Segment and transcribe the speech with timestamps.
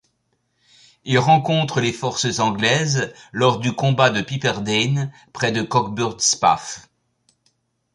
[1.05, 6.89] Ils rencontrent les forces anglaises lors du combat de Piperdean, près de Cockburnspath.